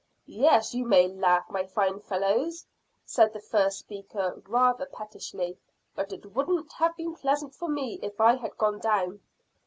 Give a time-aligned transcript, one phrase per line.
[0.25, 2.65] "Yes, you may laugh, my fine fellows,"
[3.05, 5.59] said the first speaker rather pettishly,
[5.93, 9.21] "but it wouldn't have been pleasant for me if I had gone down."